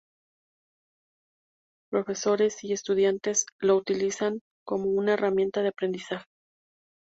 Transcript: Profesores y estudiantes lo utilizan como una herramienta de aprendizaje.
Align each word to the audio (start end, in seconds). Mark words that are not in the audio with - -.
Profesores 1.91 2.63
y 2.63 2.73
estudiantes 2.73 3.45
lo 3.59 3.75
utilizan 3.75 4.39
como 4.65 4.85
una 4.89 5.13
herramienta 5.13 5.61
de 5.61 5.67
aprendizaje. 5.67 6.25